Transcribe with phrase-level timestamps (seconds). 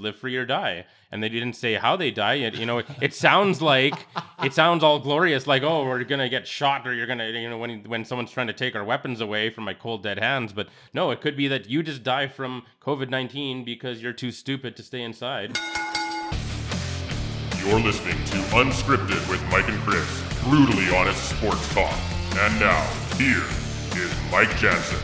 [0.00, 0.86] live free or die.
[1.10, 4.06] And they didn't say how they die it, you know it, sounds like
[4.44, 7.58] it sounds all glorious like oh we're gonna get shot or you're gonna you know
[7.58, 10.52] when when someone's trying to take our weapons away from my cold dead hands.
[10.52, 14.76] But no it could be that you just die from covid-19 because you're too stupid
[14.76, 15.58] to stay inside.
[17.66, 20.06] You're listening to unscripted with mike and chris
[20.44, 21.98] brutally honest sports talk.
[22.36, 22.84] And now
[23.16, 23.42] here
[24.00, 25.00] is mike jansen.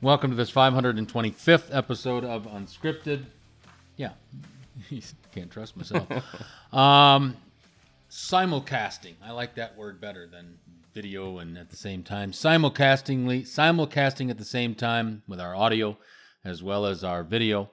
[0.00, 3.26] Welcome to this 525th episode of unscripted
[4.00, 4.12] yeah,
[5.34, 6.10] can't trust myself.
[6.72, 7.36] um,
[8.10, 9.14] simulcasting.
[9.22, 10.58] I like that word better than
[10.94, 12.32] video and at the same time.
[12.32, 15.98] Simulcastingly, simulcasting at the same time with our audio
[16.44, 17.70] as well as our video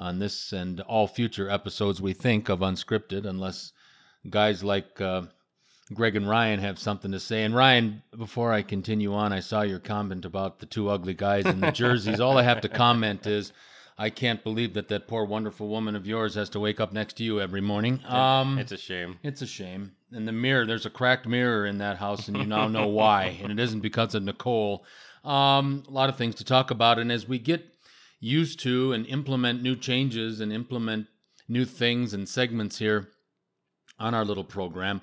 [0.00, 2.02] on this and all future episodes.
[2.02, 3.72] We think of unscripted, unless
[4.28, 5.00] guys like.
[5.00, 5.22] Uh,
[5.94, 7.44] Greg and Ryan have something to say.
[7.44, 11.46] And Ryan, before I continue on, I saw your comment about the two ugly guys
[11.46, 12.20] in the jerseys.
[12.20, 13.54] All I have to comment is
[14.00, 17.16] I can't believe that that poor wonderful woman of yours has to wake up next
[17.16, 18.00] to you every morning.
[18.06, 19.18] Um, it's a shame.
[19.24, 19.90] It's a shame.
[20.12, 23.38] And the mirror, there's a cracked mirror in that house, and you now know why.
[23.42, 24.84] And it isn't because of Nicole.
[25.24, 27.00] Um, a lot of things to talk about.
[27.00, 27.64] And as we get
[28.20, 31.08] used to and implement new changes and implement
[31.48, 33.08] new things and segments here
[33.98, 35.00] on our little program,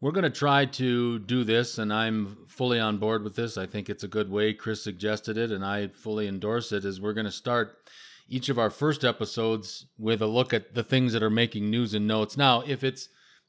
[0.00, 3.58] we're going to try to do this, and I'm fully on board with this.
[3.58, 4.54] I think it's a good way.
[4.54, 6.84] Chris suggested it, and I fully endorse it.
[6.84, 7.90] Is we're going to start
[8.28, 11.94] each of our first episodes with a look at the things that are making news
[11.94, 12.36] and notes.
[12.36, 13.08] Now, if it's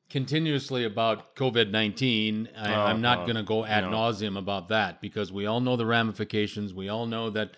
[0.10, 3.92] continuously about COVID 19, oh, I'm not uh, going to go ad no.
[3.92, 6.74] nauseum about that because we all know the ramifications.
[6.74, 7.52] We all know that.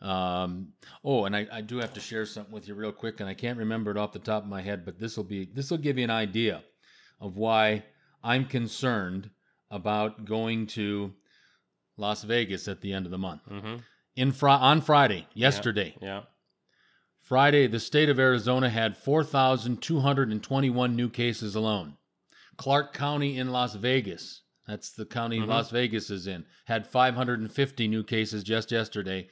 [0.00, 0.68] Um,
[1.04, 3.34] oh, and I, I do have to share something with you real quick, and I
[3.34, 5.78] can't remember it off the top of my head, but this will be this will
[5.78, 6.62] give you an idea
[7.20, 7.84] of why
[8.22, 9.28] I'm concerned
[9.70, 11.12] about going to
[11.98, 13.42] Las Vegas at the end of the month.
[13.50, 13.76] Mm-hmm.
[14.16, 16.08] In fr- on Friday, yesterday, yeah.
[16.08, 16.22] yeah.
[17.30, 21.96] Friday, the state of Arizona had 4,221 new cases alone.
[22.56, 25.48] Clark County in Las Vegas, that's the county mm-hmm.
[25.48, 29.28] Las Vegas is in, had 550 new cases just yesterday.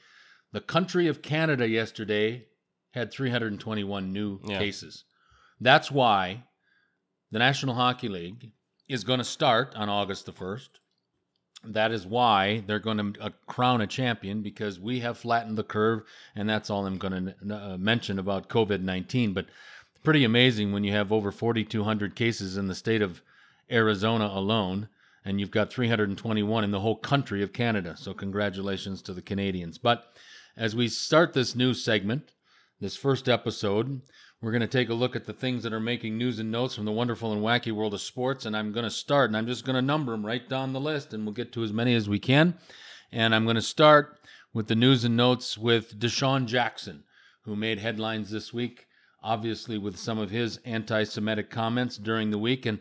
[0.53, 2.45] The country of Canada yesterday
[2.91, 4.59] had 321 new yeah.
[4.59, 5.03] cases.
[5.59, 6.45] That's why
[7.31, 8.53] the National Hockey League
[8.87, 10.69] is going to start on August the 1st
[11.63, 15.63] that is why they're going to uh, crown a champion because we have flattened the
[15.63, 16.03] curve,
[16.35, 19.33] and that's all I'm going to uh, mention about COVID 19.
[19.33, 19.47] But
[20.03, 23.21] pretty amazing when you have over 4,200 cases in the state of
[23.69, 24.87] Arizona alone,
[25.25, 27.95] and you've got 321 in the whole country of Canada.
[27.97, 29.77] So, congratulations to the Canadians.
[29.77, 30.13] But
[30.55, 32.31] as we start this new segment,
[32.79, 34.01] this first episode,
[34.41, 36.75] we're going to take a look at the things that are making news and notes
[36.75, 38.45] from the wonderful and wacky world of sports.
[38.45, 40.79] And I'm going to start, and I'm just going to number them right down the
[40.79, 42.57] list, and we'll get to as many as we can.
[43.11, 44.17] And I'm going to start
[44.53, 47.03] with the news and notes with DeSean Jackson,
[47.41, 48.87] who made headlines this week,
[49.21, 52.65] obviously with some of his anti Semitic comments during the week.
[52.65, 52.79] And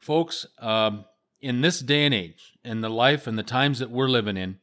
[0.00, 1.04] folks, um,
[1.40, 4.58] in this day and age, in the life and the times that we're living in,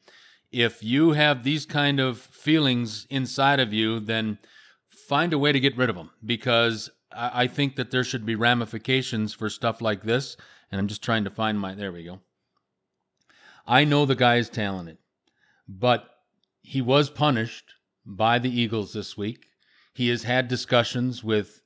[0.51, 4.39] if you have these kind of feelings inside of you, then
[5.13, 8.25] find a way to get rid of them because I, I think that there should
[8.25, 10.35] be ramifications for stuff like this.
[10.71, 11.75] And I'm just trying to find my.
[11.75, 12.19] There we go.
[13.67, 14.97] I know the guy is talented,
[15.67, 16.09] but
[16.63, 19.45] he was punished by the Eagles this week.
[19.93, 21.61] He has had discussions with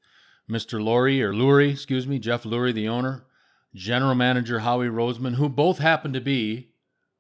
[0.52, 0.78] Mr.
[0.82, 3.28] Lurie or Lurie, excuse me, Jeff Lurie, the owner,
[3.74, 6.72] general manager Howie Roseman, who both happen to be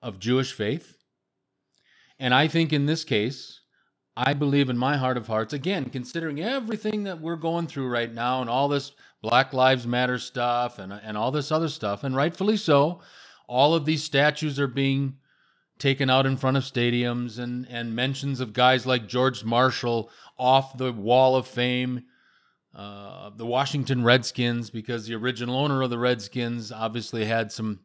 [0.01, 0.97] of Jewish faith.
[2.19, 3.61] And I think in this case,
[4.19, 8.11] I believe in my heart of hearts, again, considering everything that we're going through right
[8.11, 12.15] now and all this Black Lives Matter stuff and, and all this other stuff, and
[12.15, 12.99] rightfully so,
[13.47, 15.17] all of these statues are being
[15.77, 20.75] taken out in front of stadiums and, and mentions of guys like George Marshall off
[20.79, 22.05] the wall of fame.
[22.73, 27.81] Uh, the Washington Redskins, because the original owner of the Redskins obviously had some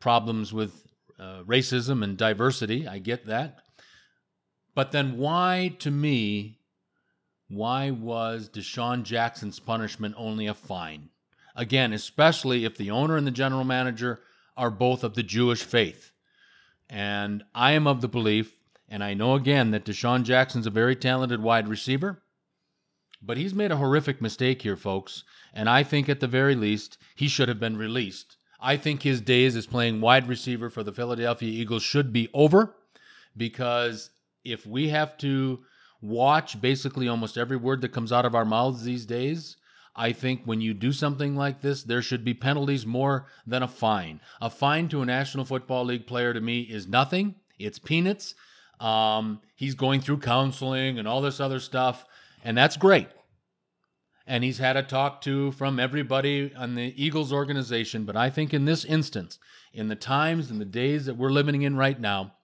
[0.00, 0.86] problems with
[1.18, 2.88] uh, racism and diversity.
[2.88, 3.60] I get that.
[4.76, 6.58] But then why, to me,
[7.48, 11.08] why was DeSean Jackson's punishment only a fine?
[11.56, 14.20] Again, especially if the owner and the general manager
[14.54, 16.12] are both of the Jewish faith.
[16.90, 18.52] And I am of the belief,
[18.86, 22.22] and I know again that DeSean Jackson's a very talented wide receiver,
[23.22, 25.24] but he's made a horrific mistake here, folks.
[25.54, 28.36] And I think at the very least, he should have been released.
[28.60, 32.74] I think his days as playing wide receiver for the Philadelphia Eagles should be over
[33.34, 34.10] because
[34.46, 35.60] if we have to
[36.00, 39.56] watch basically almost every word that comes out of our mouths these days,
[39.94, 43.68] I think when you do something like this, there should be penalties more than a
[43.68, 44.20] fine.
[44.40, 48.34] A fine to a National Football League player to me is nothing, it's peanuts.
[48.78, 52.04] Um, he's going through counseling and all this other stuff,
[52.44, 53.08] and that's great.
[54.26, 58.04] and he's had a talk to from everybody on the Eagles organization.
[58.04, 59.38] But I think in this instance,
[59.72, 62.34] in the times and the days that we're living in right now,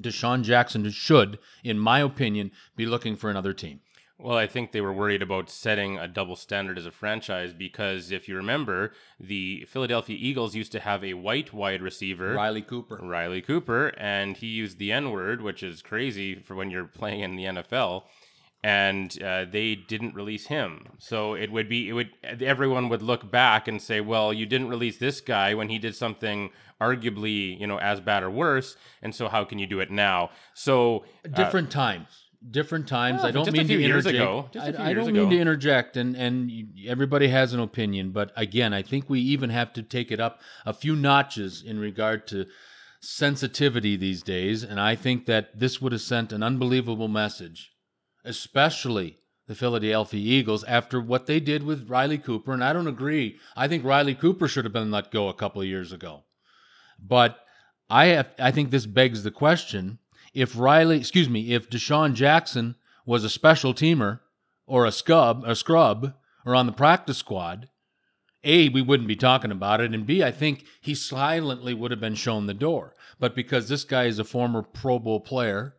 [0.00, 3.80] DeSean Jackson should, in my opinion, be looking for another team.
[4.20, 8.10] Well, I think they were worried about setting a double standard as a franchise because
[8.10, 12.98] if you remember, the Philadelphia Eagles used to have a white wide receiver, Riley Cooper.
[13.00, 17.20] Riley Cooper, and he used the N word, which is crazy for when you're playing
[17.20, 18.04] in the NFL.
[18.60, 23.30] And uh, they didn't release him, so it would be it would everyone would look
[23.30, 26.50] back and say, well, you didn't release this guy when he did something
[26.80, 30.30] arguably you know as bad or worse, and so how can you do it now?
[30.54, 32.08] So uh, Different times.
[32.50, 33.18] Different times.
[33.18, 34.14] Well, I don't mean to interject.
[34.14, 34.48] ago.
[34.52, 36.50] Just a I, few I don't mean to interject, and and
[36.86, 40.40] everybody has an opinion, but again, I think we even have to take it up
[40.64, 42.46] a few notches in regard to
[43.00, 47.72] sensitivity these days, and I think that this would have sent an unbelievable message,
[48.24, 52.52] especially the Philadelphia Eagles after what they did with Riley Cooper.
[52.52, 53.38] And I don't agree.
[53.56, 56.24] I think Riley Cooper should have been let go a couple of years ago.
[56.98, 57.38] But
[57.90, 59.98] I have, I think this begs the question:
[60.34, 64.20] if Riley, excuse me, if DeSean Jackson was a special teamer
[64.66, 66.14] or a scrub, a scrub,
[66.44, 67.68] or on the practice squad,
[68.44, 72.00] a we wouldn't be talking about it, and b I think he silently would have
[72.00, 72.94] been shown the door.
[73.18, 75.74] But because this guy is a former Pro Bowl player,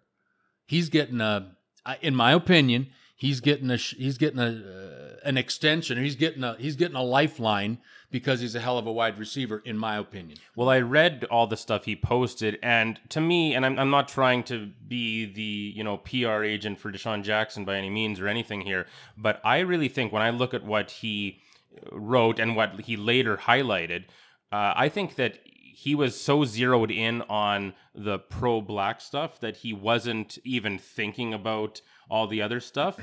[0.66, 1.56] he's getting a,
[2.01, 4.99] in my opinion, he's getting a he's getting a uh,
[5.30, 7.78] an extension, he's getting a he's getting a lifeline
[8.10, 10.40] because he's a hell of a wide receiver, in my opinion.
[10.56, 14.08] Well, I read all the stuff he posted, and to me, and I'm, I'm not
[14.08, 18.28] trying to be the you know PR agent for DeSean Jackson by any means or
[18.28, 21.40] anything here, but I really think when I look at what he
[21.92, 24.06] wrote and what he later highlighted,
[24.52, 29.58] uh, I think that he was so zeroed in on the pro black stuff that
[29.58, 33.00] he wasn't even thinking about all the other stuff.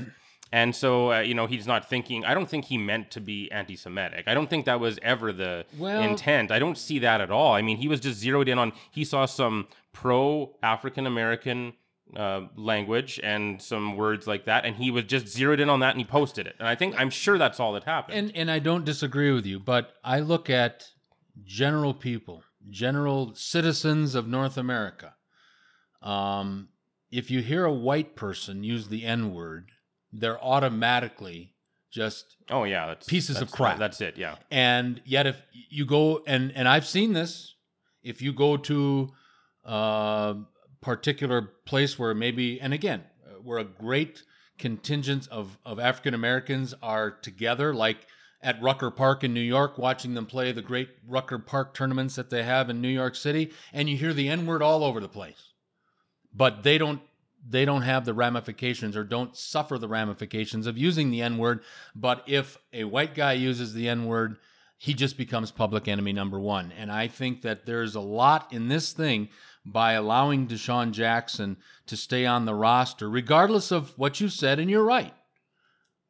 [0.52, 2.24] And so, uh, you know, he's not thinking.
[2.24, 4.28] I don't think he meant to be anti-Semitic.
[4.28, 6.50] I don't think that was ever the Well- intent.
[6.52, 7.52] I don't see that at all.
[7.54, 8.72] I mean, he was just zeroed in on.
[8.92, 11.74] He saw some pro African American
[12.14, 15.90] uh, language and some words like that, and he was just zeroed in on that,
[15.90, 16.54] and he posted it.
[16.60, 18.16] And I think I'm sure that's all that happened.
[18.16, 20.84] And and I don't disagree with you, but I look at
[21.44, 25.14] general people, general citizens of North America.
[26.00, 26.68] Um,
[27.10, 29.72] if you hear a white person use the N word,
[30.20, 31.54] they're automatically
[31.92, 33.78] just oh yeah, that's Pieces of crap.
[33.78, 34.16] That's it.
[34.16, 34.36] Yeah.
[34.50, 35.40] and yet if
[35.70, 37.54] you go and and I've seen this,
[38.02, 39.12] if you go to
[39.64, 40.36] a
[40.80, 44.22] particular place where maybe and again uh, where a great
[44.58, 48.06] contingent of of African Americans are together, like
[48.42, 52.30] at Rucker Park in New York, watching them play the great Rucker Park tournaments that
[52.30, 55.08] they have in New York City, and you hear the N word all over the
[55.08, 55.52] place,
[56.34, 57.00] but they don't
[57.48, 61.62] they don't have the ramifications or don't suffer the ramifications of using the N word.
[61.94, 64.36] But if a white guy uses the N word,
[64.78, 66.72] he just becomes public enemy number one.
[66.76, 69.28] And I think that there's a lot in this thing
[69.64, 71.56] by allowing DeSean Jackson
[71.86, 75.14] to stay on the roster, regardless of what you said, and you're right.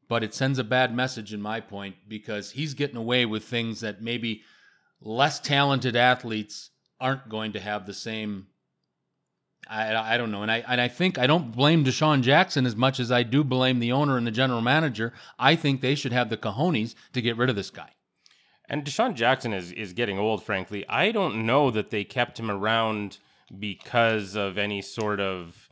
[0.08, 3.80] But it sends a bad message, in my point, because he's getting away with things
[3.80, 4.42] that maybe
[5.00, 8.46] less talented athletes aren't going to have the same
[9.68, 10.42] I, I don't know.
[10.42, 13.42] And I and I think I don't blame DeSean Jackson as much as I do
[13.42, 15.12] blame the owner and the general manager.
[15.38, 17.90] I think they should have the cojones to get rid of this guy.
[18.68, 20.86] And DeSean Jackson is is getting old, frankly.
[20.88, 23.18] I don't know that they kept him around
[23.58, 25.65] because of any sort of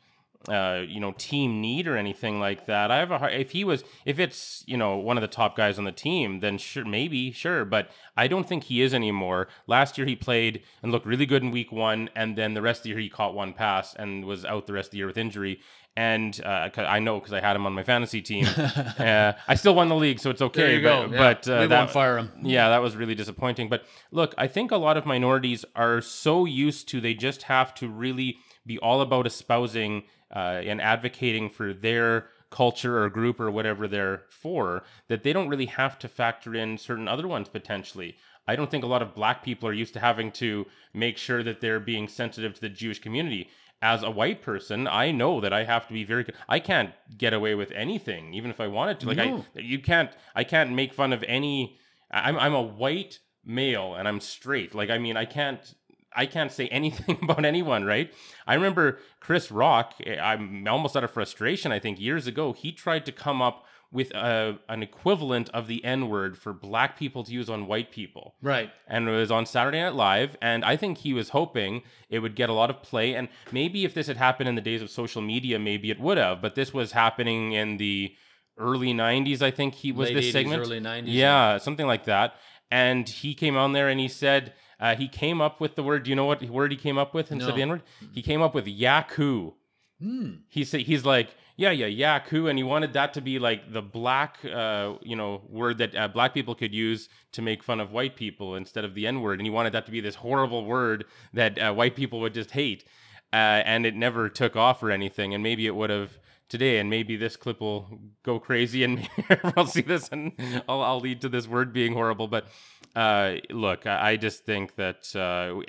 [0.49, 2.91] uh, you know team need or anything like that.
[2.91, 5.57] I have a hard, if he was if it's you know one of the top
[5.57, 9.49] guys on the team, then sure maybe sure, but I don't think he is anymore.
[9.67, 12.81] Last year he played and looked really good in week one, and then the rest
[12.81, 15.07] of the year he caught one pass and was out the rest of the year
[15.07, 15.61] with injury.
[15.97, 18.47] And uh, I know because I had him on my fantasy team.
[18.59, 20.81] uh, I still won the league, so it's okay.
[20.83, 21.11] But.
[21.11, 21.17] Yeah.
[21.17, 22.33] but uh, we that, won't fire him.
[22.43, 23.69] yeah, that was really disappointing.
[23.69, 27.75] But look, I think a lot of minorities are so used to they just have
[27.77, 30.03] to really be all about espousing
[30.35, 35.49] uh, and advocating for their culture or group or whatever they're for that they don't
[35.49, 38.17] really have to factor in certain other ones potentially.
[38.47, 41.43] I don't think a lot of black people are used to having to make sure
[41.43, 43.49] that they're being sensitive to the Jewish community.
[43.83, 46.25] As a white person, I know that I have to be very.
[46.49, 49.09] I can't get away with anything, even if I wanted to.
[49.09, 49.45] Like No.
[49.57, 50.11] I, you can't.
[50.35, 51.77] I can't make fun of any.
[52.11, 54.75] I'm I'm a white male and I'm straight.
[54.75, 55.75] Like I mean, I can't
[56.17, 58.13] I can't say anything about anyone, right?
[58.47, 59.95] I remember Chris Rock.
[60.07, 61.73] eh, I'm almost out of frustration.
[61.73, 65.85] I think years ago he tried to come up with a, an equivalent of the
[65.85, 68.69] N word for black people to use on white people Right.
[68.89, 70.37] and it was on Saturday Night Live.
[70.43, 73.15] And I think he was hoping it would get a lot of play.
[73.15, 76.19] And maybe if this had happened in the days of social media, maybe it would
[76.19, 76.43] have.
[76.43, 78.13] But this was happening in the
[78.59, 80.63] early 90s, I think he was Late this 80s, segment.
[80.63, 82.35] early 90s, Yeah, something like that.
[82.73, 84.55] And he came on there and he said,
[84.85, 86.03] uh, he came up with the word.
[86.03, 87.83] Do you know what word he came up with instead of the N word?
[88.13, 89.55] He came up with Yaku.
[89.99, 90.33] Hmm.
[90.51, 93.81] He said he's like, yeah, yeah, Yaku, and he wanted that to be like the
[93.81, 97.93] black, uh, you know, word that uh, black people could use to make fun of
[97.93, 100.67] white people instead of the N word, and he wanted that to be this horrible
[100.67, 102.85] word that uh, white people would just hate,
[103.33, 106.19] uh, and it never took off or anything, and maybe it would have
[106.51, 109.09] today, and maybe this clip will go crazy, and
[109.57, 110.33] I'll see this, and
[110.69, 112.49] I'll, I'll lead to this word being horrible, but.
[112.95, 115.61] Uh, look, I, just think that uh,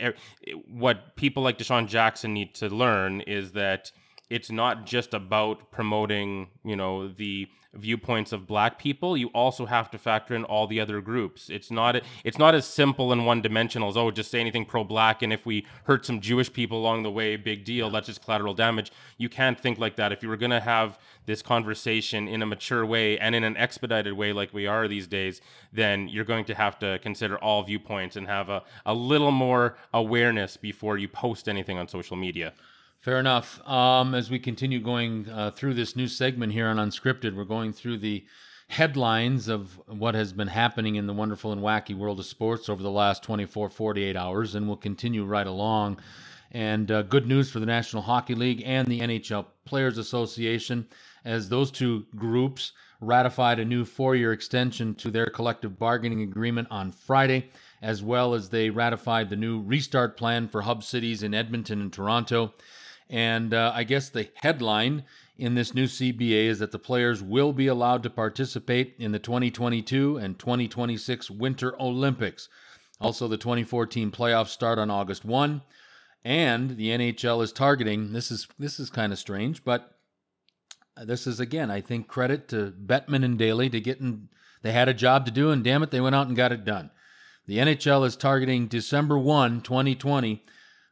[0.68, 3.92] what people like DeSean Jackson need to learn is that
[4.30, 9.16] it's not just about promoting, you know, the viewpoints of black people.
[9.18, 11.50] You also have to factor in all the other groups.
[11.50, 14.84] It's not it's not as simple and one dimensional as oh, just say anything pro
[14.84, 17.90] black and if we hurt some Jewish people along the way, big deal.
[17.90, 18.92] That's just collateral damage.
[19.18, 20.12] You can't think like that.
[20.12, 23.58] If you were going to have this conversation in a mature way and in an
[23.58, 25.42] expedited way like we are these days,
[25.74, 29.78] then you're going to have to consider all viewpoints and have a, a little more
[29.94, 32.54] awareness before you post anything on social media.
[33.06, 33.62] Fair enough.
[33.70, 37.72] Um, as we continue going uh, through this new segment here on Unscripted, we're going
[37.72, 38.26] through the
[38.68, 42.82] headlines of what has been happening in the wonderful and wacky world of sports over
[42.82, 46.00] the last 24, 48 hours, and we'll continue right along.
[46.52, 50.88] And uh, good news for the National Hockey League and the NHL Players Association,
[51.26, 52.72] as those two groups
[53.02, 57.52] ratified a new four year extension to their collective bargaining agreement on Friday,
[57.84, 61.94] as well as they ratified the new restart plan for hub cities in Edmonton and
[61.94, 62.52] Toronto.
[63.10, 65.04] And uh, I guess the headline
[65.38, 69.20] in this new CBA is that the players will be allowed to participate in the
[69.20, 72.50] 2022 and 2026 Winter Olympics.
[73.00, 75.62] Also, the 2014 playoffs start on August 1,
[76.24, 78.14] and the NHL is targeting.
[78.14, 79.98] This is this is kind of strange, but
[81.04, 84.30] this is again, I think, credit to Bettman and Daly to getting.
[84.62, 86.64] They had a job to do, and damn it, they went out and got it
[86.64, 86.90] done.
[87.48, 90.44] The NHL is targeting December 1, 2020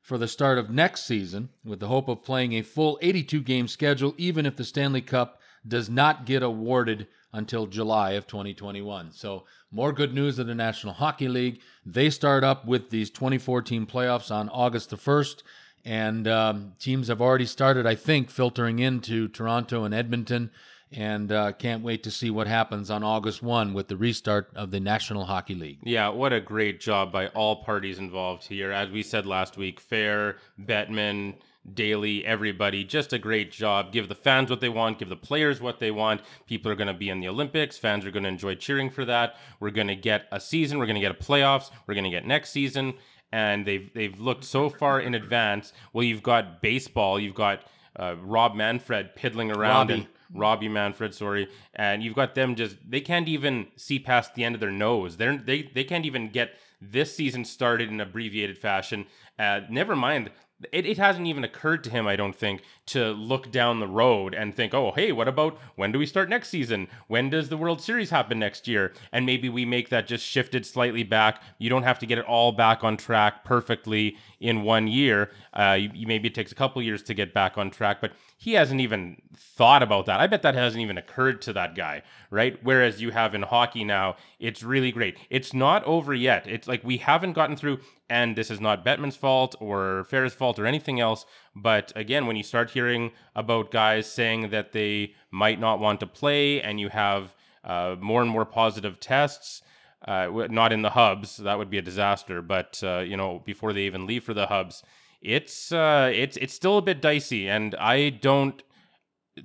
[0.03, 3.67] for the start of next season with the hope of playing a full 82 game
[3.69, 9.11] schedule, even if the Stanley Cup does not get awarded until July of 2021.
[9.13, 11.61] So, more good news of the National Hockey League.
[11.85, 15.41] They start up with these 2014 playoffs on August the 1st,
[15.85, 20.51] and um, teams have already started, I think, filtering into Toronto and Edmonton.
[20.95, 24.71] And uh, can't wait to see what happens on August 1 with the restart of
[24.71, 25.79] the National Hockey League.
[25.83, 28.71] Yeah, what a great job by all parties involved here.
[28.71, 31.35] As we said last week, Fehr, Bettman,
[31.71, 33.93] Daly, everybody, just a great job.
[33.93, 36.21] Give the fans what they want, give the players what they want.
[36.45, 37.77] People are going to be in the Olympics.
[37.77, 39.37] Fans are going to enjoy cheering for that.
[39.59, 40.77] We're going to get a season.
[40.77, 41.71] We're going to get a playoffs.
[41.87, 42.95] We're going to get next season.
[43.31, 45.73] And they've they've looked so far in advance.
[45.91, 47.19] Well, you've got baseball.
[47.19, 47.63] You've got
[47.95, 49.93] uh, Rob Manfred piddling around Robbie.
[49.93, 54.43] and Robbie Manfred, sorry, and you've got them just they can't even see past the
[54.43, 55.17] end of their nose.
[55.17, 59.05] They're they they can't even get this season started in abbreviated fashion.
[59.37, 60.31] Uh, never mind.
[60.71, 64.33] It, it hasn't even occurred to him, I don't think, to look down the road
[64.33, 66.87] and think, oh, hey, what about when do we start next season?
[67.07, 68.93] When does the World Series happen next year?
[69.11, 71.41] And maybe we make that just shifted slightly back.
[71.57, 75.31] You don't have to get it all back on track perfectly in one year.
[75.53, 78.11] Uh, you, you- maybe it takes a couple years to get back on track, but
[78.37, 80.19] he hasn't even thought about that.
[80.19, 82.59] I bet that hasn't even occurred to that guy, right?
[82.61, 85.17] Whereas you have in hockey now, it's really great.
[85.29, 86.45] It's not over yet.
[86.45, 90.59] It's like we haven't gotten through, and this is not Bettman's fault or Ferris' fault
[90.59, 91.25] or anything else.
[91.55, 96.07] But again, when you start hearing about guys saying that they might not want to
[96.07, 97.33] play, and you have
[97.63, 99.61] uh, more and more positive tests,
[100.05, 102.41] uh, not in the hubs, that would be a disaster.
[102.41, 104.83] But uh, you know, before they even leave for the hubs,
[105.21, 108.61] it's uh, it's it's still a bit dicey, and I don't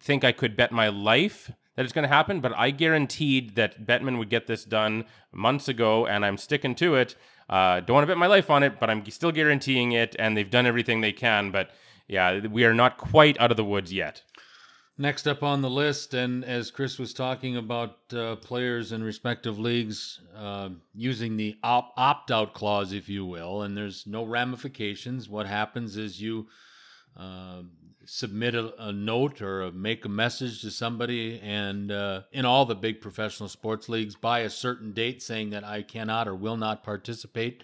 [0.01, 3.87] think I could bet my life that it's going to happen, but I guaranteed that
[3.87, 7.15] Bettman would get this done months ago, and I'm sticking to it.
[7.49, 10.37] Uh, don't want to bet my life on it, but I'm still guaranteeing it, and
[10.37, 11.53] they've done everything they can.
[11.53, 11.71] But
[12.09, 14.25] yeah, we are not quite out of the woods yet.
[15.01, 19.57] Next up on the list, and as Chris was talking about uh, players in respective
[19.57, 25.29] leagues uh, using the op- opt out clause, if you will, and there's no ramifications.
[25.29, 26.49] What happens is you
[27.17, 27.63] uh,
[28.07, 32.75] submit a, a note or make a message to somebody, and uh, in all the
[32.75, 36.83] big professional sports leagues, by a certain date saying that I cannot or will not
[36.83, 37.63] participate.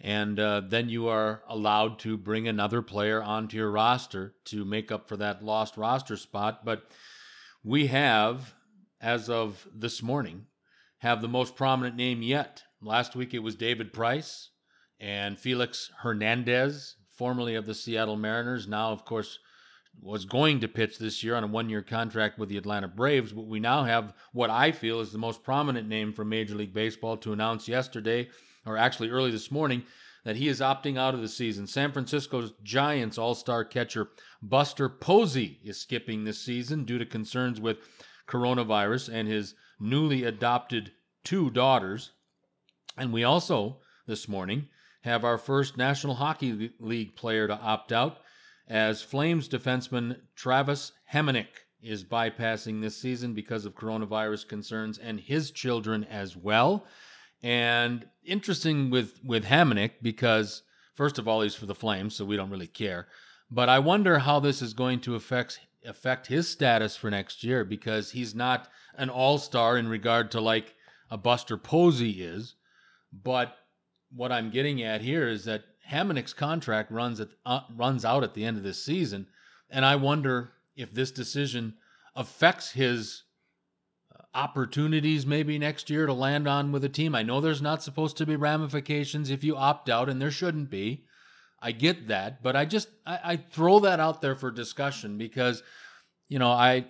[0.00, 4.92] And uh, then you are allowed to bring another player onto your roster to make
[4.92, 6.64] up for that lost roster spot.
[6.64, 6.90] But
[7.64, 8.54] we have,
[9.00, 10.46] as of this morning,
[10.98, 12.62] have the most prominent name yet.
[12.82, 14.50] Last week it was David Price
[15.00, 19.38] and Felix Hernandez, formerly of the Seattle Mariners, now, of course,
[20.00, 23.32] was going to pitch this year on a one year contract with the Atlanta Braves.
[23.32, 26.74] But we now have what I feel is the most prominent name from Major League
[26.74, 28.28] Baseball to announce yesterday,
[28.66, 29.84] or actually early this morning,
[30.24, 31.66] that he is opting out of the season.
[31.66, 34.08] San Francisco's Giants all star catcher
[34.42, 37.78] Buster Posey is skipping this season due to concerns with
[38.26, 40.92] coronavirus and his newly adopted
[41.22, 42.12] two daughters.
[42.96, 44.68] And we also, this morning,
[45.02, 48.18] have our first National Hockey League player to opt out
[48.68, 51.46] as Flames defenseman Travis Hamonic
[51.80, 56.84] is bypassing this season because of coronavirus concerns and his children as well.
[57.42, 60.62] And interesting with with Hamonic because
[60.94, 63.08] first of all he's for the Flames, so we don't really care.
[63.50, 67.64] But I wonder how this is going to affect affect his status for next year
[67.64, 70.74] because he's not an all-star in regard to like
[71.10, 72.56] a Buster Posey is.
[73.12, 73.56] But
[74.10, 78.34] what I'm getting at here is that Hamonic's contract runs at uh, runs out at
[78.34, 79.28] the end of this season,
[79.70, 81.74] and I wonder if this decision
[82.14, 83.22] affects his
[84.36, 87.14] opportunities maybe next year to land on with a team.
[87.14, 90.70] I know there's not supposed to be ramifications if you opt out, and there shouldn't
[90.70, 91.04] be.
[91.60, 95.62] I get that, but I just I, I throw that out there for discussion because,
[96.28, 96.86] you know, I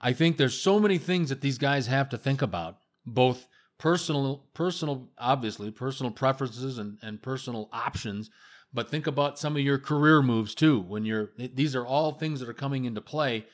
[0.00, 3.46] I think there's so many things that these guys have to think about, both
[3.78, 8.28] personal personal obviously personal preferences and, and personal options
[8.74, 12.40] but think about some of your career moves too when you're these are all things
[12.40, 13.46] that are coming into play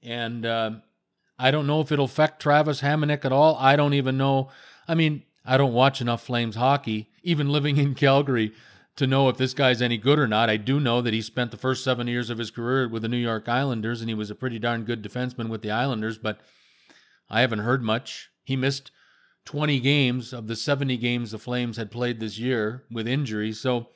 [0.00, 0.70] and uh,
[1.42, 3.56] i don't know if it'll affect travis hamonic at all.
[3.56, 4.48] I don't even know.
[4.88, 8.52] I mean i don't watch enough flames hockey even living in calgary
[8.94, 10.50] to know if this guy's any good or not.
[10.50, 13.08] I do know that he spent the first seven years of his career with the
[13.08, 16.40] new york islanders and he was a pretty darn good defenseman with the islanders but
[17.28, 18.30] i haven't heard much.
[18.44, 18.90] He missed
[19.44, 23.60] 20 games of the 70 games the Flames had played this year with injuries.
[23.60, 23.88] So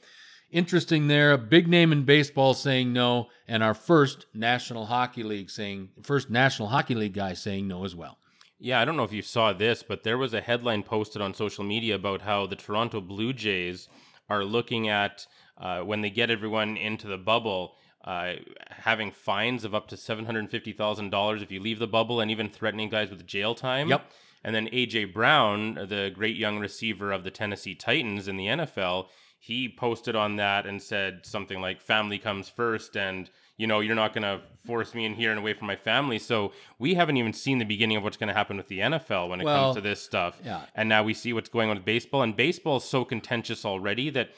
[0.57, 1.33] interesting there.
[1.33, 6.31] A big name in baseball saying no, and our first National Hockey League saying first
[6.31, 8.19] National Hockey League guy saying no as well.
[8.59, 11.35] Yeah, I don't know if you saw this, but there was a headline posted on
[11.35, 13.89] social media about how the Toronto Blue Jays
[14.31, 15.27] are looking at
[15.59, 17.77] uh, when they get everyone into the bubble.
[18.03, 18.35] Uh,
[18.71, 22.21] having fines of up to seven hundred fifty thousand dollars if you leave the bubble,
[22.21, 23.89] and even threatening guys with jail time.
[23.89, 24.11] Yep.
[24.43, 29.09] And then AJ Brown, the great young receiver of the Tennessee Titans in the NFL,
[29.47, 33.95] he posted on that and said something like family comes first and you know, you're
[33.95, 36.19] not going to force me in here and away from my family.
[36.19, 39.31] So we haven't even seen the beginning of what's going to happen with the NFL
[39.31, 40.39] when it Well, comes to this stuff.
[40.45, 40.61] yeah.
[40.75, 42.21] And now we see what's going on with baseball.
[42.23, 44.29] And baseball is so contentious already that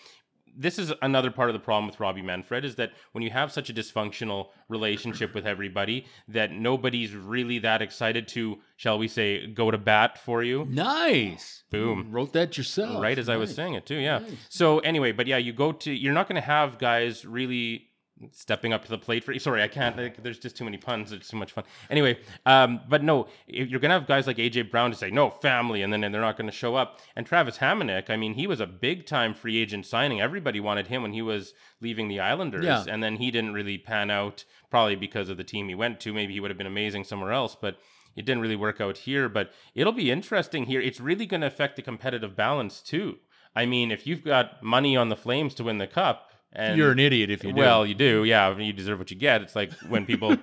[0.57, 3.53] this is another part of the problem with Robbie Manfred is that when you have
[3.53, 9.47] such a dysfunctional relationship with everybody, that nobody's really that excited to, shall we say,
[9.47, 10.67] go to bat for you.
[10.69, 11.65] Nice.
[11.71, 12.05] Boom.
[12.07, 13.03] You wrote that yourself.
[13.03, 14.19] Right as I was saying it too, yeah.
[14.19, 14.33] Nice.
[14.49, 17.88] So anyway, but yeah, you go to you're not going to have guys really
[18.33, 21.13] stepping up to the plate for sorry i can't like, there's just too many puns
[21.13, 21.65] it's too much fun.
[21.91, 25.83] Anyway um but no you're gonna have guys like aj brown to say no family
[25.83, 27.01] and then they're not gonna show up.
[27.17, 30.21] And travis hamonic i mean he was a big time free agent signing.
[30.21, 32.65] Everybody wanted him when he was leaving the islanders.
[32.65, 32.85] Yeah.
[32.89, 36.13] and then he didn't really pan out probably because of the team he went to.
[36.13, 37.79] Maybe he would have been amazing somewhere else but
[38.17, 39.29] it didn't really work out here.
[39.29, 40.81] But it'll be interesting here.
[40.81, 43.19] It's really going to affect the competitive balance too.
[43.55, 46.93] I mean if you've got money on the flames to win the cup and You're
[46.93, 47.59] an idiot if you do.
[47.59, 48.57] well, you do, yeah.
[48.57, 49.43] You deserve what you get.
[49.43, 50.37] It's like when people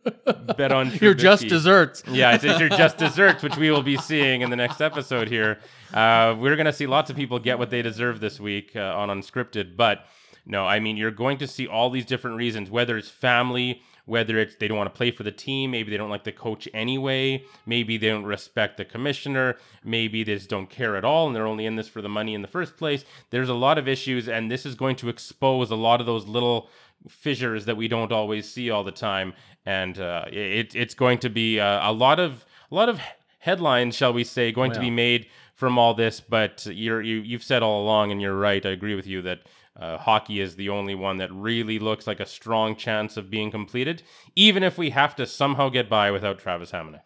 [0.56, 2.02] bet on you're just desserts.
[2.08, 5.28] Yeah, it's, it's your just desserts, which we will be seeing in the next episode
[5.28, 5.60] here.
[5.94, 8.80] Uh, we're going to see lots of people get what they deserve this week uh,
[8.80, 9.76] on Unscripted.
[9.76, 10.04] But
[10.44, 14.38] no, I mean, you're going to see all these different reasons, whether it's family, whether
[14.38, 16.68] it's they don't want to play for the team, maybe they don't like the coach
[16.74, 21.36] anyway, maybe they don't respect the commissioner, maybe they just don't care at all and
[21.36, 23.04] they're only in this for the money in the first place.
[23.30, 26.26] There's a lot of issues, and this is going to expose a lot of those
[26.26, 26.68] little
[27.08, 29.34] fissures that we don't always see all the time,
[29.66, 33.00] and uh, it, it's going to be uh, a lot of a lot of
[33.38, 36.20] headlines, shall we say, going to be made from all this.
[36.20, 38.64] But you're you you've said all along, and you're right.
[38.64, 39.40] I agree with you that.
[39.78, 43.50] Uh, hockey is the only one that really looks like a strong chance of being
[43.50, 44.02] completed,
[44.36, 47.00] even if we have to somehow get by without Travis Hamonic.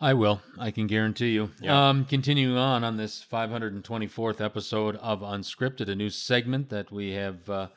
[0.00, 0.40] I will.
[0.58, 1.50] I can guarantee you.
[1.60, 1.88] Yeah.
[1.88, 7.48] Um, continuing on on this 524th episode of Unscripted, a new segment that we have
[7.48, 7.68] uh,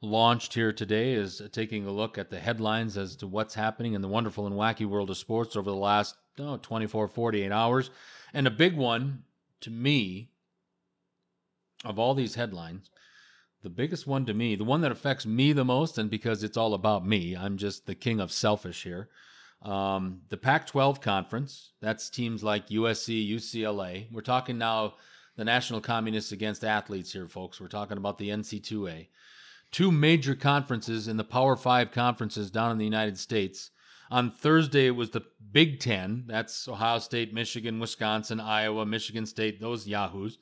[0.00, 4.02] launched here today is taking a look at the headlines as to what's happening in
[4.02, 7.90] the wonderful and wacky world of sports over the last oh, 24, 48 hours.
[8.34, 9.22] And a big one
[9.60, 10.30] to me
[11.84, 12.90] of all these headlines,
[13.66, 16.56] the biggest one to me, the one that affects me the most, and because it's
[16.56, 19.08] all about me, I'm just the king of selfish here.
[19.60, 24.06] Um, the Pac 12 conference, that's teams like USC, UCLA.
[24.12, 24.94] We're talking now
[25.34, 27.60] the National Communists Against Athletes here, folks.
[27.60, 29.08] We're talking about the NC2A.
[29.72, 33.72] two major conferences in the Power Five conferences down in the United States.
[34.12, 36.22] On Thursday, it was the Big Ten.
[36.28, 40.38] That's Ohio State, Michigan, Wisconsin, Iowa, Michigan State, those Yahoos.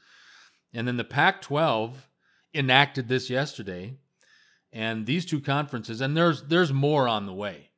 [0.74, 2.06] And then the Pac 12
[2.54, 3.96] enacted this yesterday.
[4.72, 7.70] And these two conferences, and there's there's more on the way.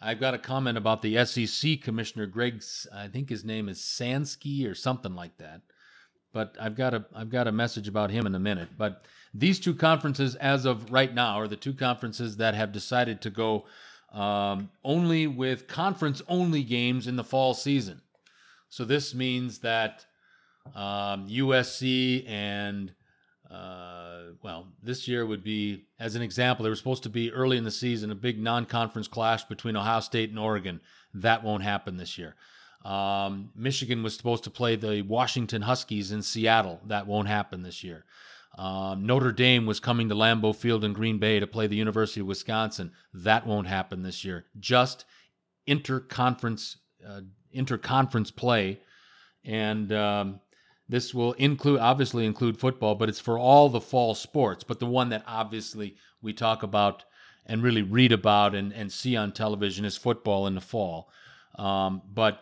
[0.00, 2.62] I've got a comment about the SEC commissioner, Greg.
[2.92, 5.60] I think his name is Sansky or something like that.
[6.32, 8.70] But I've got a I've got a message about him in a minute.
[8.76, 13.20] But these two conferences, as of right now, are the two conferences that have decided
[13.22, 13.66] to go
[14.12, 18.00] um, only with conference only games in the fall season.
[18.68, 20.06] So this means that
[20.74, 22.92] um, USC and
[23.50, 27.56] uh, well, this year would be, as an example, there was supposed to be early
[27.56, 30.80] in the season a big non conference clash between Ohio State and Oregon.
[31.14, 32.36] That won't happen this year.
[32.84, 36.80] Um, Michigan was supposed to play the Washington Huskies in Seattle.
[36.86, 38.04] That won't happen this year.
[38.56, 42.20] Um, Notre Dame was coming to Lambeau Field in Green Bay to play the University
[42.20, 42.92] of Wisconsin.
[43.12, 44.46] That won't happen this year.
[44.58, 45.04] Just
[45.68, 47.22] interconference uh,
[47.54, 48.80] interconference play,
[49.44, 50.40] and um,
[50.90, 54.64] this will include obviously include football, but it's for all the fall sports.
[54.64, 57.04] But the one that obviously we talk about
[57.46, 61.08] and really read about and, and see on television is football in the fall.
[61.56, 62.40] Um, but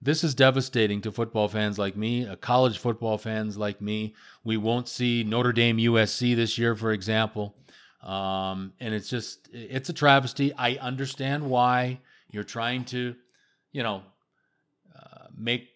[0.00, 4.14] this is devastating to football fans like me, uh, college football fans like me.
[4.44, 7.56] We won't see Notre Dame USC this year, for example.
[8.04, 10.54] Um, and it's just, it's a travesty.
[10.54, 11.98] I understand why
[12.30, 13.16] you're trying to,
[13.72, 14.02] you know,
[14.96, 15.70] uh, make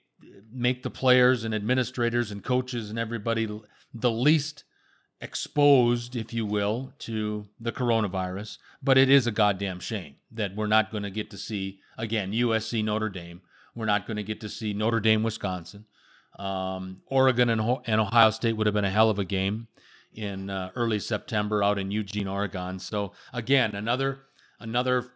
[0.52, 3.48] make the players and administrators and coaches and everybody
[3.92, 4.64] the least
[5.20, 8.58] exposed, if you will, to the coronavirus.
[8.82, 12.32] But it is a goddamn shame that we're not going to get to see, again,
[12.32, 13.40] USC Notre Dame.
[13.74, 15.86] We're not going to get to see Notre Dame, Wisconsin.
[16.38, 19.68] Um, Oregon and, and, Ohio State would have been a hell of a game
[20.12, 22.78] in uh, early September out in Eugene, Oregon.
[22.78, 24.18] So again, another
[24.58, 25.06] another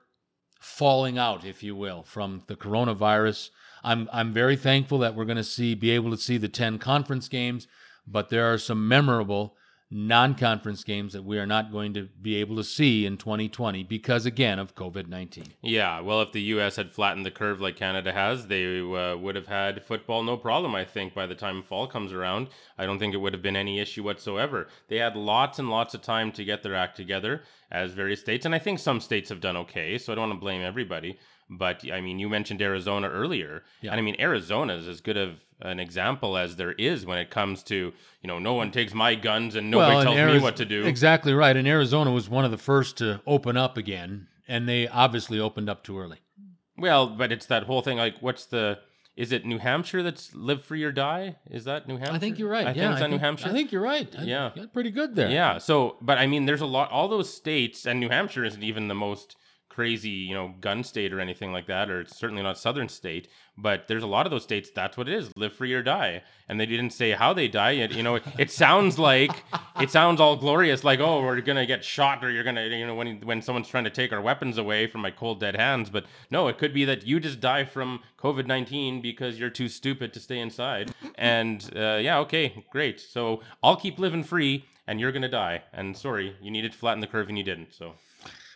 [0.61, 3.51] falling out, if you will, from the coronavirus
[3.89, 6.79] I'm I'm very thankful that we're going to see be able to see the 10
[6.79, 7.67] conference games,
[8.07, 9.57] but there are some memorable
[9.91, 14.27] non-conference games that we are not going to be able to see in 2020 because
[14.27, 15.47] again of COVID-19.
[15.63, 19.35] Yeah, well if the US had flattened the curve like Canada has, they uh, would
[19.35, 22.49] have had football no problem I think by the time fall comes around.
[22.77, 24.69] I don't think it would have been any issue whatsoever.
[24.89, 28.45] They had lots and lots of time to get their act together as various states
[28.45, 31.19] and I think some states have done okay, so I don't want to blame everybody.
[31.51, 33.93] But I mean, you mentioned Arizona earlier, yeah.
[33.93, 37.31] and I mean, Arizona is as good of an example as there is when it
[37.31, 40.57] comes to you know, no one takes my guns and nobody well, tells me what
[40.57, 40.85] to do.
[40.85, 41.57] Exactly right.
[41.57, 45.71] And Arizona was one of the first to open up again, and they obviously opened
[45.71, 46.19] up too early.
[46.77, 47.99] Well, but it's that whole thing.
[47.99, 48.79] Like, what's the
[49.17, 51.37] is it New Hampshire that's live free or die?
[51.51, 52.15] Is that New Hampshire?
[52.15, 52.69] I think you're right.
[52.69, 53.49] I yeah, think it's New Hampshire.
[53.49, 54.09] I think you're right.
[54.17, 55.29] I, yeah, pretty good there.
[55.29, 55.59] Yeah.
[55.59, 56.91] So, but I mean, there's a lot.
[56.91, 59.37] All those states, and New Hampshire isn't even the most
[59.79, 63.29] crazy, you know, gun state or anything like that, or it's certainly not southern state.
[63.57, 64.71] But there's a lot of those states.
[64.75, 66.25] That's what it is: live free or die.
[66.49, 67.75] And they didn't say how they die.
[67.85, 69.45] It, you know, it, it sounds like
[69.81, 72.97] it sounds all glorious, like oh, we're gonna get shot, or you're gonna, you know,
[72.97, 75.91] when when someone's trying to take our weapons away from my cold dead hands.
[75.91, 79.69] But no, it could be that you just die from COVID nineteen because you're too
[79.69, 80.93] stupid to stay inside.
[81.15, 82.99] And uh, yeah, okay, great.
[83.01, 85.63] So I'll keep living free, and you're gonna die.
[85.73, 87.73] And sorry, you needed to flatten the curve, and you didn't.
[87.73, 87.95] So.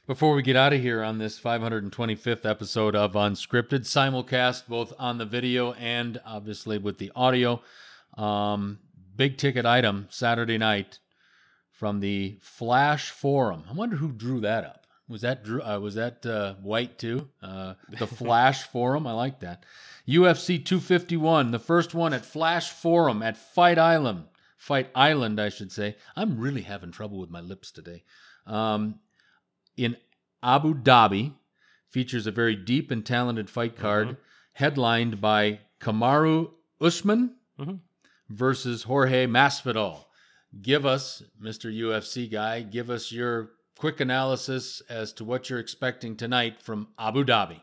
[0.04, 5.18] Before we get out of here on this 525th episode of Unscripted, simulcast both on
[5.18, 7.62] the video and obviously with the audio,
[8.18, 8.80] um,
[9.14, 10.98] big ticket item Saturday night
[11.70, 13.62] from the Flash Forum.
[13.70, 14.88] I wonder who drew that up.
[15.08, 15.62] Was that Drew?
[15.62, 17.28] Uh, was that uh, White too?
[17.40, 19.06] Uh, the Flash Forum.
[19.06, 19.64] I like that.
[20.08, 24.24] UFC 251, the first one at Flash Forum at Fight Island.
[24.56, 25.94] Fight Island, I should say.
[26.16, 28.02] I'm really having trouble with my lips today.
[28.48, 28.98] Um,
[29.84, 29.96] in
[30.42, 31.34] Abu Dhabi
[31.88, 34.20] features a very deep and talented fight card mm-hmm.
[34.54, 37.74] headlined by Kamaru Usman mm-hmm.
[38.28, 40.04] versus Jorge Masvidal.
[40.60, 41.72] Give us, Mr.
[41.72, 47.24] UFC guy, give us your quick analysis as to what you're expecting tonight from Abu
[47.24, 47.60] Dhabi.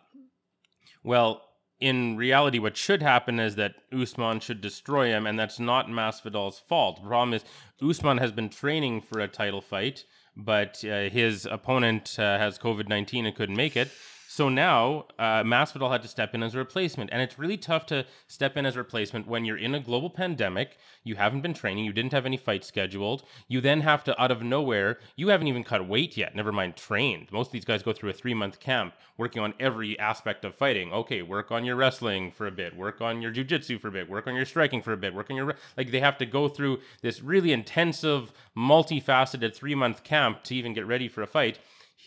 [1.03, 1.43] Well,
[1.79, 6.59] in reality, what should happen is that Usman should destroy him, and that's not Masvidal's
[6.59, 7.01] fault.
[7.01, 7.45] The problem is
[7.81, 10.03] Usman has been training for a title fight
[10.35, 13.91] but uh, his opponent uh, has COVID 19 and couldn't make it.
[14.31, 17.87] So now uh, Masvidal had to step in as a replacement, and it's really tough
[17.87, 20.77] to step in as a replacement when you're in a global pandemic.
[21.03, 23.23] You haven't been training, you didn't have any fights scheduled.
[23.47, 26.35] You then have to, out of nowhere, you haven't even cut weight yet.
[26.35, 27.31] Never mind trained.
[27.31, 30.53] Most of these guys go through a three month camp working on every aspect of
[30.53, 30.93] fighting.
[30.93, 34.07] Okay, work on your wrestling for a bit, work on your jujitsu for a bit,
[34.07, 36.47] work on your striking for a bit, work on your like they have to go
[36.47, 41.57] through this really intensive, multifaceted three month camp to even get ready for a fight.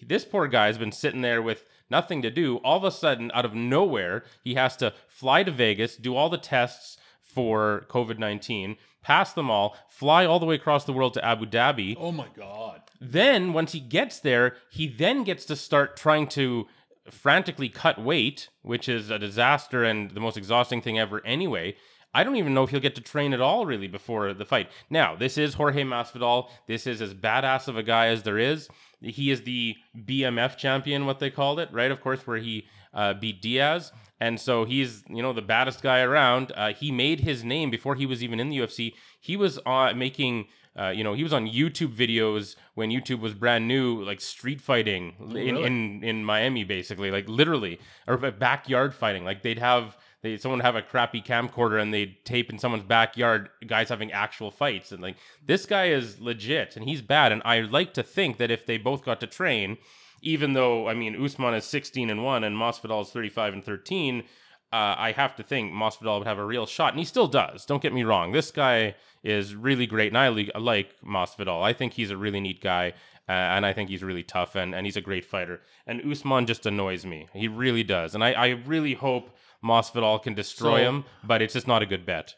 [0.06, 2.57] This poor guy has been sitting there with nothing to do.
[2.64, 6.28] All of a sudden, out of nowhere, he has to fly to Vegas, do all
[6.28, 11.14] the tests for COVID 19, pass them all, fly all the way across the world
[11.14, 11.96] to Abu Dhabi.
[11.98, 12.83] Oh my God.
[13.00, 16.66] Then, once he gets there, he then gets to start trying to
[17.11, 21.76] frantically cut weight, which is a disaster and the most exhausting thing ever anyway.
[22.14, 24.68] I don't even know if he'll get to train at all really before the fight.
[24.90, 26.48] Now, this is Jorge Masvidal.
[26.66, 28.68] This is as badass of a guy as there is.
[29.02, 31.90] He is the BMF champion, what they called it, right?
[31.90, 33.92] Of course, where he uh, beat Diaz.
[34.20, 36.52] And so he's, you know, the baddest guy around.
[36.54, 38.94] Uh, he made his name before he was even in the UFC.
[39.20, 40.46] He was uh, making,
[40.78, 44.60] uh, you know, he was on YouTube videos when YouTube was brand new, like street
[44.60, 45.64] fighting in, really?
[45.64, 49.24] in, in Miami, basically, like literally, or backyard fighting.
[49.24, 53.50] Like they'd have they someone have a crappy camcorder and they tape in someone's backyard
[53.66, 57.61] guys having actual fights and like this guy is legit and he's bad and I
[57.61, 59.78] like to think that if they both got to train
[60.22, 64.24] even though I mean Usman is 16 and 1 and Masvidal is 35 and 13
[64.72, 67.66] uh, I have to think Masvidal would have a real shot and he still does
[67.66, 71.92] don't get me wrong this guy is really great and I like Masvidal I think
[71.92, 72.94] he's a really neat guy
[73.28, 75.61] uh, and I think he's really tough and, and he's a great fighter.
[75.87, 77.28] And Usman just annoys me.
[77.32, 78.16] He really does.
[78.16, 79.30] And I, I really hope
[79.64, 82.35] Masvidal can destroy So- him, but it's just not a good bet.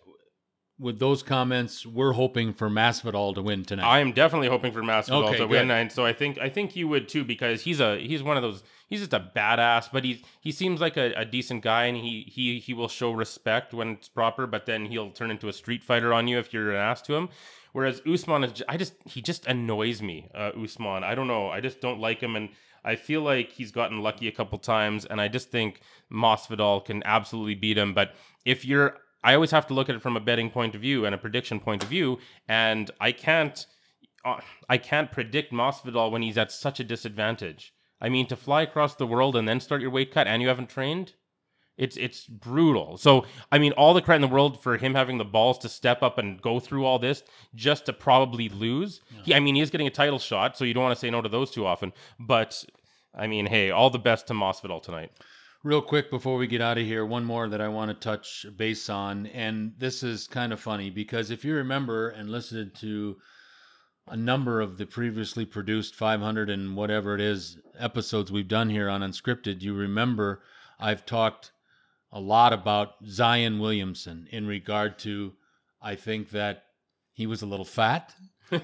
[0.77, 3.85] With those comments, we're hoping for Masvidal to win tonight.
[3.87, 5.75] I am definitely hoping for Masvidal Okay, to win, good.
[5.75, 8.43] and so I think I think you would too because he's a he's one of
[8.43, 11.97] those he's just a badass, but he he seems like a, a decent guy, and
[11.97, 15.53] he he he will show respect when it's proper, but then he'll turn into a
[15.53, 17.29] street fighter on you if you're an ass to him.
[17.73, 20.29] Whereas Usman is, I just he just annoys me.
[20.35, 22.49] Uh, Usman, I don't know, I just don't like him, and
[22.85, 25.81] I feel like he's gotten lucky a couple times, and I just think
[26.13, 27.95] Masvidal can absolutely beat him.
[27.95, 30.83] But if you're I always have to look at it from a betting point of
[30.83, 33.67] view and a prediction point of view, and I can't
[34.25, 37.73] uh, I can't predict Masvidal when he's at such a disadvantage.
[38.01, 40.49] I mean, to fly across the world and then start your weight cut and you
[40.49, 41.15] haven't trained,
[41.77, 42.97] it's it's brutal.
[42.97, 45.69] So I mean, all the credit in the world for him having the balls to
[45.69, 47.23] step up and go through all this
[47.55, 49.01] just to probably lose.
[49.25, 51.11] He, I mean, he is getting a title shot, so you don't want to say
[51.11, 51.93] no to those too often.
[52.21, 52.65] But
[53.15, 55.13] I mean, hey, all the best to Masvidal tonight.
[55.65, 58.45] Real quick before we get out of here, one more that I want to touch
[58.57, 59.27] base on.
[59.29, 63.17] And this is kind of funny because if you remember and listened to
[64.09, 68.91] a number of the previously produced 500 and whatever it is episodes we've done here
[68.91, 70.43] on Unscripted, you remember
[70.79, 71.53] I've talked
[72.15, 75.33] a lot about Zion Williamson in regard to
[75.83, 76.63] I think that
[77.13, 78.15] he was a little fat.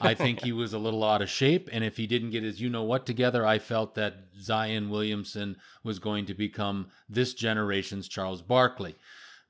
[0.01, 1.69] I think he was a little out of shape.
[1.73, 5.57] And if he didn't get his you know what together, I felt that Zion Williamson
[5.83, 8.95] was going to become this generation's Charles Barkley.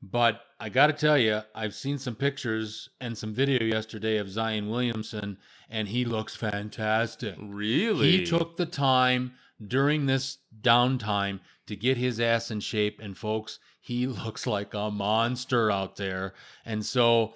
[0.02, 4.30] But I got to tell you, I've seen some pictures and some video yesterday of
[4.30, 5.36] Zion Williamson,
[5.68, 7.34] and he looks fantastic.
[7.38, 8.10] Really?
[8.10, 9.32] He took the time
[9.66, 12.98] during this downtime to get his ass in shape.
[13.02, 16.34] And folks, he looks like a monster out there.
[16.64, 17.34] And so,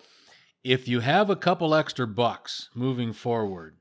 [0.63, 3.77] if you have a couple extra bucks moving forward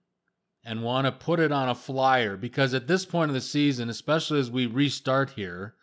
[0.66, 3.90] and want to put it on a flyer, because at this point of the season,
[3.90, 5.76] especially as we restart here,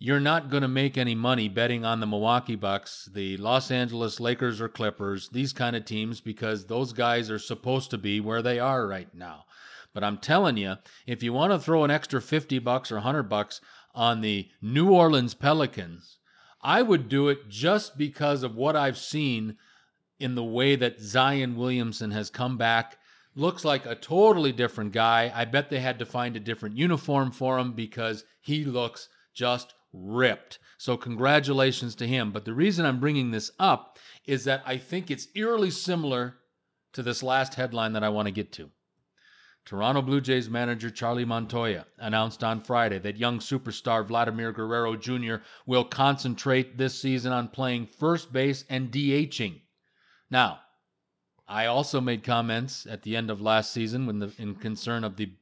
[0.00, 4.20] you're not going to make any money betting on the Milwaukee Bucks, the Los Angeles
[4.20, 8.42] Lakers or Clippers, these kind of teams, because those guys are supposed to be where
[8.42, 9.44] they are right now.
[9.92, 13.24] But I'm telling you, if you want to throw an extra 50 bucks or 100
[13.24, 13.60] bucks
[13.98, 16.18] on the New Orleans Pelicans,
[16.62, 19.56] I would do it just because of what I've seen
[20.20, 22.96] in the way that Zion Williamson has come back.
[23.34, 25.32] Looks like a totally different guy.
[25.34, 29.74] I bet they had to find a different uniform for him because he looks just
[29.92, 30.60] ripped.
[30.78, 32.30] So, congratulations to him.
[32.30, 36.36] But the reason I'm bringing this up is that I think it's eerily similar
[36.92, 38.70] to this last headline that I want to get to.
[39.68, 45.42] Toronto Blue Jays manager Charlie Montoyo announced on Friday that young superstar Vladimir Guerrero Jr.
[45.66, 49.60] will concentrate this season on playing first base and DHing.
[50.30, 50.60] Now,
[51.46, 55.16] I also made comments at the end of last season when the in concern of
[55.16, 55.32] the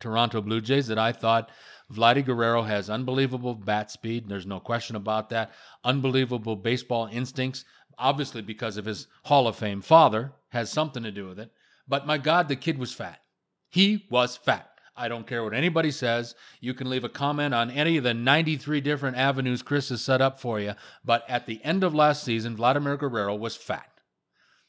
[0.00, 1.50] Toronto Blue Jays that I thought
[1.92, 4.30] Vladdy Guerrero has unbelievable bat speed.
[4.30, 5.52] There's no question about that.
[5.84, 7.66] Unbelievable baseball instincts,
[7.98, 11.52] obviously because of his Hall of Fame father, has something to do with it.
[11.86, 13.20] But my God, the kid was fat.
[13.74, 14.70] He was fat.
[14.96, 16.36] I don't care what anybody says.
[16.60, 20.20] You can leave a comment on any of the 93 different avenues Chris has set
[20.20, 20.74] up for you.
[21.04, 23.90] But at the end of last season, Vladimir Guerrero was fat.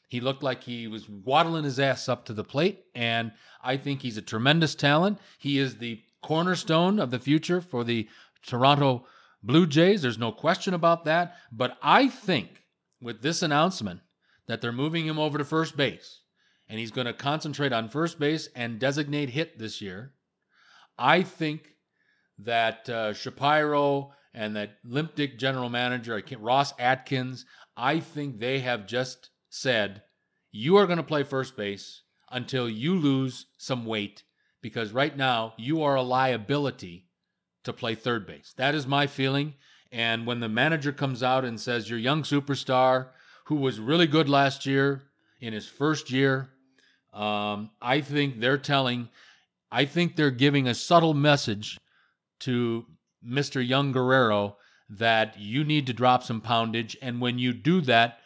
[0.08, 3.30] He looked like he was waddling his ass up to the plate, and
[3.62, 5.20] I think he's a tremendous talent.
[5.38, 8.08] He is the cornerstone of the future for the
[8.44, 9.06] Toronto
[9.40, 10.02] Blue Jays.
[10.02, 11.36] There's no question about that.
[11.52, 12.64] But I think
[13.00, 14.00] with this announcement
[14.48, 16.22] that they're moving him over to first base,
[16.68, 20.12] and he's going to concentrate on first base and designate hit this year.
[20.98, 21.74] I think
[22.38, 28.86] that uh, Shapiro and that Limp Dick general manager, Ross Atkins, I think they have
[28.86, 30.02] just said,
[30.52, 34.24] you are going to play first base until you lose some weight
[34.62, 37.06] because right now you are a liability
[37.64, 38.54] to play third base.
[38.56, 39.54] That is my feeling.
[39.92, 43.08] And when the manager comes out and says, your young superstar
[43.44, 45.04] who was really good last year
[45.40, 46.48] in his first year,
[47.16, 49.08] um, I think they're telling,
[49.72, 51.78] I think they're giving a subtle message
[52.40, 52.84] to
[53.26, 53.66] Mr.
[53.66, 54.56] Young Guerrero
[54.90, 56.96] that you need to drop some poundage.
[57.00, 58.18] And when you do that,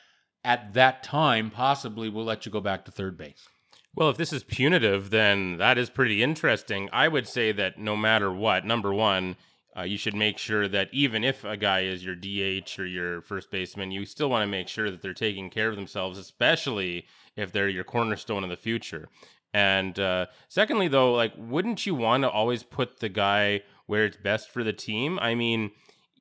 [0.44, 3.46] at that time, possibly we'll let you go back to third base.
[3.94, 6.88] Well, if this is punitive, then that is pretty interesting.
[6.92, 9.37] I would say that no matter what, number one,
[9.76, 13.22] uh, you should make sure that even if a guy is your DH or your
[13.22, 17.06] first baseman, you still want to make sure that they're taking care of themselves, especially
[17.37, 19.09] if they're your cornerstone in the future.
[19.52, 24.16] And uh, secondly, though, like, wouldn't you want to always put the guy where it's
[24.16, 25.18] best for the team?
[25.20, 25.70] I mean,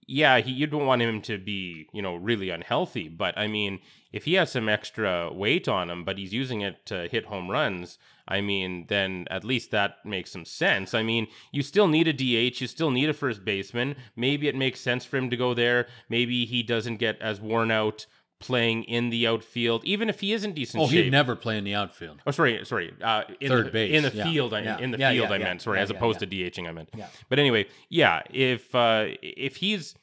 [0.07, 3.07] yeah, he, you don't want him to be, you know, really unhealthy.
[3.07, 3.79] But I mean,
[4.11, 7.49] if he has some extra weight on him, but he's using it to hit home
[7.49, 10.93] runs, I mean, then at least that makes some sense.
[10.93, 13.95] I mean, you still need a DH, you still need a first baseman.
[14.15, 15.87] Maybe it makes sense for him to go there.
[16.09, 18.05] Maybe he doesn't get as worn out
[18.39, 20.81] playing in the outfield, even if he isn't decent.
[20.81, 21.05] Oh, shape.
[21.05, 22.21] he'd never play in the outfield.
[22.25, 22.93] Oh, sorry, sorry.
[23.01, 24.23] Uh, in Third the, base, in the yeah.
[24.23, 24.53] field.
[24.53, 24.77] I, Yeah.
[24.77, 25.61] In the Yeah, field, I meant.
[25.61, 26.89] Sorry, as opposed to DHing, I meant.
[26.95, 27.07] Yeah.
[27.27, 28.21] But anyway, yeah.
[28.29, 29.95] If uh, if he's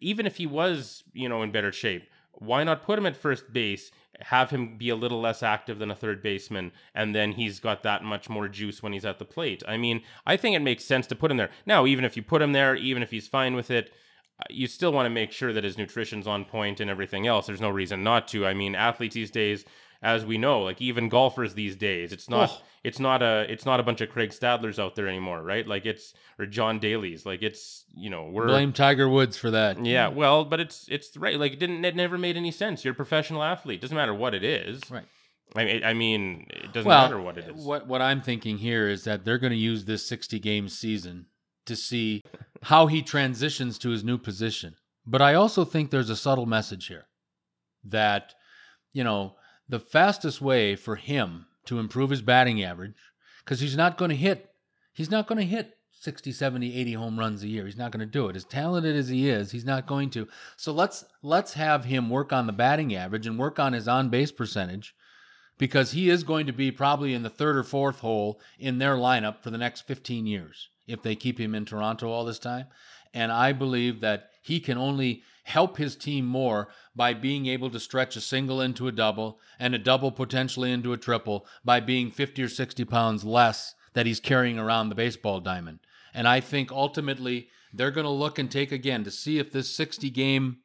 [0.00, 3.52] even if he was, you know, in better shape, why not put him at first
[3.52, 3.90] base?
[4.20, 7.82] Have him be a little less active than a third baseman, and then he's got
[7.82, 9.62] that much more juice when he's at the plate.
[9.68, 11.50] I mean, I think it makes sense to put him there.
[11.66, 13.92] Now, even if you put him there, even if he's fine with it,
[14.40, 17.46] uh, you still want to make sure that his nutrition's on point and everything else.
[17.46, 18.46] There's no reason not to.
[18.46, 19.64] I mean, athletes these days,
[20.06, 22.62] as we know, like even golfers these days, it's not Oh.
[22.84, 25.66] it's not a it's not a bunch of Craig Stadlers out there anymore, right?
[25.66, 27.26] Like it's or John Daly's.
[27.26, 29.84] Like it's you know we're Blame Tiger Woods for that.
[29.84, 31.38] yeah, well, but it's it's right.
[31.38, 32.84] Like it didn't it never made any sense.
[32.84, 33.80] You're a professional athlete.
[33.80, 34.80] Doesn't matter what it is.
[34.88, 35.04] Right.
[35.56, 37.64] I mean, I mean, it doesn't well, matter what it is.
[37.64, 41.26] What what I'm thinking here is that they're going to use this 60 game season
[41.66, 42.22] to see
[42.62, 44.76] how he transitions to his new position.
[45.04, 47.06] But I also think there's a subtle message here
[47.84, 48.34] that
[48.92, 49.34] you know
[49.68, 52.94] the fastest way for him to improve his batting average
[53.44, 54.50] because he's not going to hit
[54.92, 57.64] he's not going to hit 60 70 80 home runs a year.
[57.64, 58.36] He's not going to do it.
[58.36, 60.28] As talented as he is he's not going to.
[60.56, 64.08] So let's let's have him work on the batting average and work on his on
[64.08, 64.94] base percentage
[65.58, 68.96] because he is going to be probably in the third or fourth hole in their
[68.96, 72.66] lineup for the next 15 years if they keep him in Toronto all this time.
[73.14, 77.80] And I believe that he can only help his team more by being able to
[77.80, 82.12] stretch a single into a double and a double potentially into a triple by being
[82.12, 85.80] 50 or 60 pounds less that he's carrying around the baseball diamond.
[86.14, 89.74] And I think ultimately they're going to look and take again to see if this
[89.74, 90.58] 60 game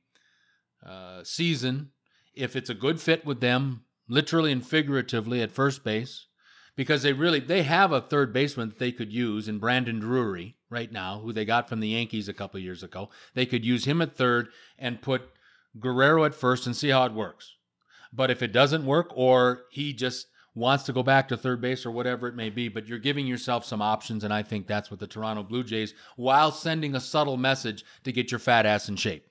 [0.85, 1.89] uh, season,
[2.35, 6.27] if it's a good fit with them, literally and figuratively at first base,
[6.75, 10.57] because they really they have a third baseman that they could use in Brandon Drury
[10.71, 13.09] right now, who they got from the Yankees a couple years ago.
[13.35, 14.47] They could use him at third
[14.79, 15.21] and put
[15.79, 17.53] Guerrero at first and see how it works.
[18.11, 21.85] But if it doesn't work, or he just wants to go back to third base
[21.85, 24.89] or whatever it may be, but you're giving yourself some options, and I think that's
[24.89, 28.89] what the Toronto Blue Jays, while sending a subtle message to get your fat ass
[28.89, 29.27] in shape.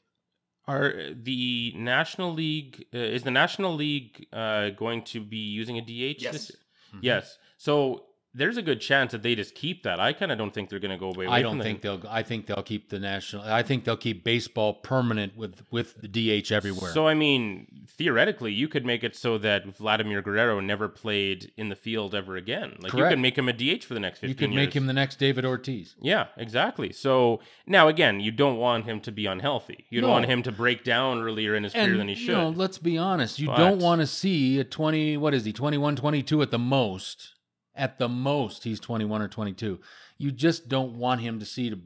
[0.66, 5.82] Are the National League uh, is the National League uh, going to be using a
[5.82, 6.22] DH?
[6.22, 6.32] Yes.
[6.32, 6.58] This year?
[6.94, 6.98] Mhm.
[7.02, 7.38] Yes.
[7.58, 9.98] So there's a good chance that they just keep that.
[9.98, 11.26] I kind of don't think they're going to go away.
[11.26, 12.08] I don't think the, they'll.
[12.10, 13.42] I think they'll keep the national.
[13.42, 16.08] I think they'll keep baseball permanent with with the
[16.42, 16.92] DH everywhere.
[16.92, 21.70] So I mean, theoretically, you could make it so that Vladimir Guerrero never played in
[21.70, 22.76] the field ever again.
[22.80, 23.12] Like you Correct.
[23.12, 24.66] could make him a DH for the next 15 you could years.
[24.66, 25.96] make him the next David Ortiz.
[26.00, 26.92] Yeah, exactly.
[26.92, 29.86] So now again, you don't want him to be unhealthy.
[29.90, 32.28] You don't want him to break down earlier in his career than he should.
[32.28, 33.40] You know, let's be honest.
[33.40, 36.58] You But- don't want to see a 20, what is he, 21, 22 at the
[36.58, 37.34] most.
[37.80, 39.80] At the most, he's 21 or 22.
[40.18, 41.78] You just don't want him to see to,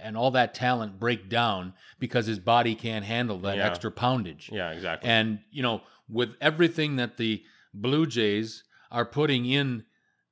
[0.00, 3.66] and all that talent break down because his body can't handle that Yeah.
[3.66, 4.48] extra poundage.
[4.52, 5.10] yeah, exactly.
[5.10, 7.42] And, you know, with everything that the
[7.74, 8.62] Blue Jays
[8.92, 9.84] are putting in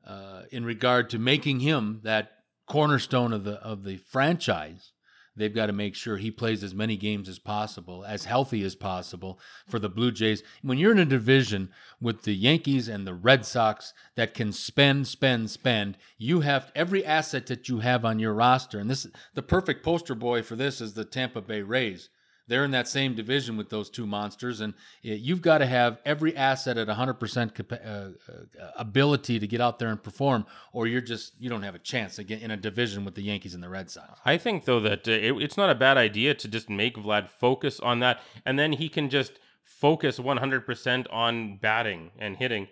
[0.06, 2.32] uh, in regard to making him that
[2.66, 4.92] cornerstone of the of the franchise.
[5.38, 8.74] They've got to make sure he plays as many games as possible, as healthy as
[8.74, 10.42] possible for the Blue Jays.
[10.62, 11.70] When you're in a division
[12.00, 17.04] with the Yankees and the Red Sox that can spend, spend, spend, you have every
[17.04, 18.78] asset that you have on your roster.
[18.78, 22.08] And this the perfect poster boy for this is the Tampa Bay Rays.
[22.48, 26.36] They're in that same division with those two monsters, and you've got to have every
[26.36, 31.00] asset at 100% capa- uh, uh, ability to get out there and perform, or you're
[31.00, 33.68] just you don't have a chance get in a division with the Yankees and the
[33.68, 34.20] Red Sox.
[34.24, 37.28] I think though that uh, it, it's not a bad idea to just make Vlad
[37.28, 42.68] focus on that, and then he can just focus 100% on batting and hitting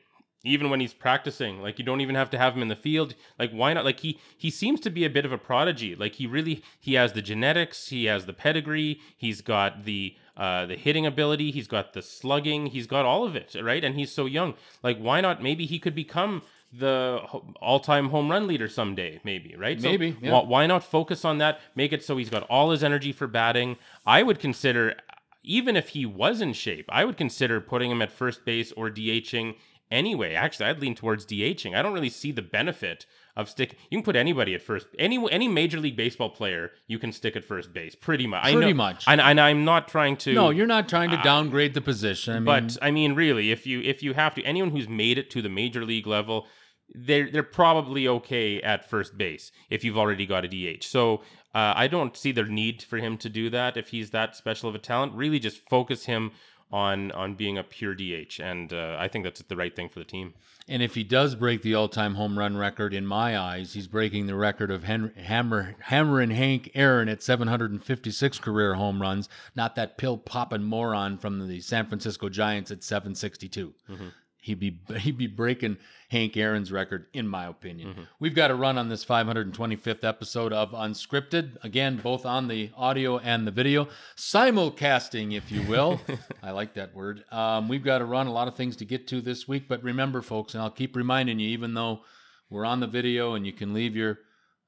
[0.46, 3.14] even when he's practicing like you don't even have to have him in the field
[3.38, 6.14] like why not like he he seems to be a bit of a prodigy like
[6.14, 10.76] he really he has the genetics he has the pedigree he's got the uh the
[10.76, 13.84] hitting ability he's got the slugging he's got all of it right?
[13.84, 14.54] And he's so young.
[14.82, 16.42] Like why not maybe he could become
[16.72, 17.20] the
[17.60, 19.80] all-time home run leader someday maybe right?
[19.80, 20.40] So maybe yeah.
[20.42, 23.76] why not focus on that make it so he's got all his energy for batting?
[24.06, 24.96] I would consider
[25.42, 28.90] even if he was in shape, I would consider putting him at first base or
[28.90, 29.54] DHing
[29.90, 30.34] anyway.
[30.34, 31.76] Actually, I'd lean towards DHing.
[31.76, 33.06] I don't really see the benefit
[33.36, 33.76] of stick.
[33.90, 34.86] You can put anybody at first.
[34.98, 38.42] Any any major league baseball player you can stick at first base, pretty much.
[38.42, 39.04] Pretty I know, much.
[39.06, 40.32] And, and I'm not trying to.
[40.32, 42.34] No, you're not trying to uh, downgrade the position.
[42.34, 45.18] I mean, but I mean, really, if you if you have to, anyone who's made
[45.18, 46.46] it to the major league level.
[46.94, 50.84] They're they're probably okay at first base if you've already got a DH.
[50.84, 51.16] So
[51.52, 54.68] uh, I don't see the need for him to do that if he's that special
[54.68, 55.14] of a talent.
[55.14, 56.30] Really, just focus him
[56.72, 59.98] on on being a pure DH, and uh, I think that's the right thing for
[59.98, 60.34] the team.
[60.68, 64.26] And if he does break the all-time home run record, in my eyes, he's breaking
[64.26, 69.76] the record of Henry, Hammer Hammer and Hank Aaron at 756 career home runs, not
[69.76, 73.74] that pill popping moron from the San Francisco Giants at 762.
[73.88, 74.08] Mm-hmm
[74.46, 75.76] he'd be he'd be breaking
[76.08, 77.90] Hank Aaron's record, in my opinion.
[77.90, 78.02] Mm-hmm.
[78.20, 81.62] We've got a run on this 525th episode of Unscripted.
[81.64, 86.00] Again, both on the audio and the video, simulcasting, if you will.
[86.42, 87.24] I like that word.
[87.32, 89.82] Um, we've got to run a lot of things to get to this week, but
[89.82, 92.00] remember, folks, and I'll keep reminding you, even though
[92.48, 94.20] we're on the video and you can leave your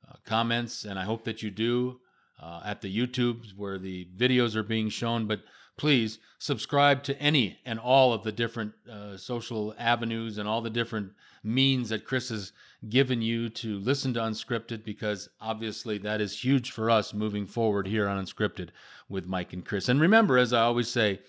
[0.08, 2.00] uh, comments, and I hope that you do
[2.42, 5.40] uh, at the YouTube where the videos are being shown, but
[5.78, 10.68] please subscribe to any and all of the different uh, social avenues and all the
[10.68, 11.12] different
[11.42, 12.52] means that Chris has
[12.88, 17.86] given you to listen to Unscripted because obviously that is huge for us moving forward
[17.86, 18.68] here on Unscripted
[19.08, 19.88] with Mike and Chris.
[19.88, 21.20] And remember, as I always say,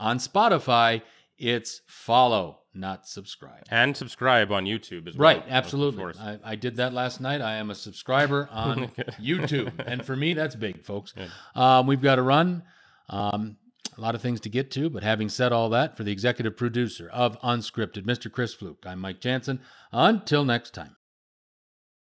[0.00, 1.02] on Spotify,
[1.38, 3.64] it's follow, not subscribe.
[3.70, 5.34] And subscribe on YouTube as well.
[5.34, 6.12] Right, absolutely.
[6.20, 7.40] I, I, did that last night.
[7.40, 8.88] I am a subscriber on
[9.20, 9.72] YouTube.
[9.86, 11.14] And for me, that's big, folks.
[11.54, 12.64] Um, we've got to run.
[13.08, 13.56] Um,
[13.98, 16.56] a lot of things to get to, but having said all that, for the executive
[16.56, 18.30] producer of Unscripted, Mr.
[18.30, 19.60] Chris Fluke, I'm Mike Jansen.
[19.92, 20.94] Until next time.